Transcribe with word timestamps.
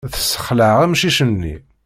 Tessexleɛ 0.13 0.73
amcic-nni. 0.85 1.55